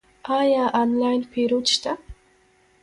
آیا 0.39 0.65
آنلاین 0.81 1.21
پیرود 1.31 1.65
شته؟ 1.73 1.93